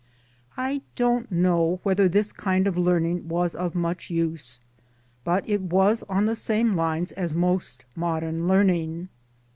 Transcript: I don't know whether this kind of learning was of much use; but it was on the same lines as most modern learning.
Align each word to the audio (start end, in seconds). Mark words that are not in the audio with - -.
I 0.57 0.81
don't 0.95 1.31
know 1.31 1.79
whether 1.83 2.09
this 2.09 2.31
kind 2.33 2.65
of 2.65 2.75
learning 2.75 3.27
was 3.27 3.53
of 3.53 3.75
much 3.75 4.09
use; 4.09 4.59
but 5.23 5.47
it 5.47 5.61
was 5.61 6.01
on 6.09 6.25
the 6.25 6.35
same 6.35 6.75
lines 6.75 7.11
as 7.11 7.35
most 7.35 7.85
modern 7.95 8.47
learning. 8.47 9.09